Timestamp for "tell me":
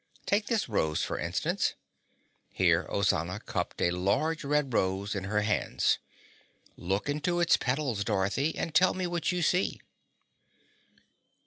8.73-9.05